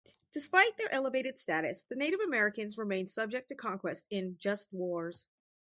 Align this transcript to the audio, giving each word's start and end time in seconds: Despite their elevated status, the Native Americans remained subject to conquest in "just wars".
Despite 0.31 0.77
their 0.77 0.91
elevated 0.91 1.37
status, 1.37 1.83
the 1.83 1.95
Native 1.95 2.21
Americans 2.21 2.75
remained 2.75 3.11
subject 3.11 3.49
to 3.49 3.55
conquest 3.55 4.07
in 4.09 4.35
"just 4.39 4.73
wars". 4.73 5.27